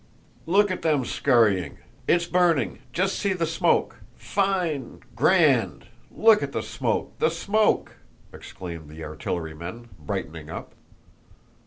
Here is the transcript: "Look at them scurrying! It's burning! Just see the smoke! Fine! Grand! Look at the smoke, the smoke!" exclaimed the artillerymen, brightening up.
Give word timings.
"Look 0.47 0.71
at 0.71 0.81
them 0.81 1.05
scurrying! 1.05 1.77
It's 2.07 2.25
burning! 2.25 2.79
Just 2.91 3.19
see 3.19 3.33
the 3.33 3.45
smoke! 3.45 3.99
Fine! 4.15 5.01
Grand! 5.15 5.89
Look 6.09 6.41
at 6.41 6.53
the 6.53 6.63
smoke, 6.63 7.13
the 7.19 7.29
smoke!" 7.29 7.97
exclaimed 8.33 8.89
the 8.89 9.03
artillerymen, 9.03 9.89
brightening 9.99 10.49
up. 10.49 10.73